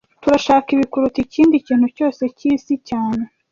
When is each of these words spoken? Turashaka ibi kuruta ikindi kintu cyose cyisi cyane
Turashaka 0.21 0.67
ibi 0.75 0.85
kuruta 0.91 1.17
ikindi 1.25 1.55
kintu 1.67 1.87
cyose 1.97 2.23
cyisi 2.37 2.73
cyane 2.89 3.23